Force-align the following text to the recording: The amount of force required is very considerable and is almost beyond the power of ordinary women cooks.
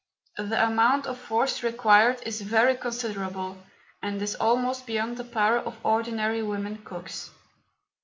The 0.39 0.65
amount 0.65 1.05
of 1.05 1.19
force 1.19 1.61
required 1.61 2.23
is 2.25 2.41
very 2.41 2.75
considerable 2.75 3.59
and 4.01 4.19
is 4.19 4.33
almost 4.33 4.87
beyond 4.87 5.17
the 5.17 5.23
power 5.23 5.57
of 5.59 5.77
ordinary 5.85 6.41
women 6.41 6.77
cooks. 6.83 7.29